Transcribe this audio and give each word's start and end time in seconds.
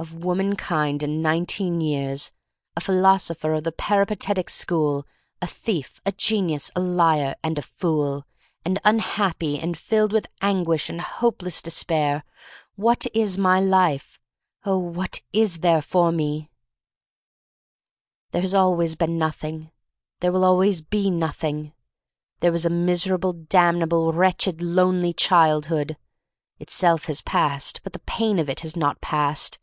Of 0.00 0.14
womankind 0.14 1.02
and 1.02 1.22
nineteen 1.22 1.82
years, 1.82 2.32
a 2.74 2.80
philosopher 2.80 3.52
of 3.52 3.64
the 3.64 3.70
peripatetic 3.72 4.48
school, 4.48 5.06
a 5.42 5.46
thief, 5.46 6.00
a 6.06 6.12
genius, 6.12 6.70
a 6.74 6.80
liar, 6.80 7.34
and 7.42 7.58
a 7.58 7.62
fool— 7.62 8.24
and 8.64 8.80
unhappy, 8.82 9.58
and 9.60 9.76
filled 9.76 10.12
with 10.14 10.26
anguish 10.40 10.88
and 10.88 11.02
hopeless 11.02 11.60
despair. 11.60 12.24
What 12.76 13.04
is 13.12 13.36
my 13.36 13.60
life? 13.60 14.18
Oh, 14.64 14.78
what 14.78 15.20
is 15.34 15.58
there 15.58 15.82
for 15.82 16.10
mel 16.10 16.46
THE 16.48 16.48
STORY 16.48 16.48
OF 18.32 18.32
MARY 18.32 18.42
MAC 18.42 18.42
LANE 18.42 19.70
317 19.70 19.70
There 20.30 20.30
has 20.30 20.32
always 20.32 20.32
been 20.32 20.32
Nothing, 20.32 20.32
There 20.32 20.32
will 20.32 20.44
always 20.46 20.80
be 20.80 21.10
Nothing. 21.10 21.72
There 22.40 22.52
was 22.52 22.64
a 22.64 22.70
miserable, 22.70 23.34
damnable, 23.34 24.14
wretched, 24.14 24.62
lonely 24.62 25.12
childhood. 25.12 25.98
Itself 26.58 27.04
has 27.04 27.20
passed, 27.20 27.82
but 27.84 27.92
the 27.92 27.98
pain 27.98 28.38
of 28.38 28.48
it 28.48 28.60
has 28.60 28.74
not 28.74 29.02
passed. 29.02 29.58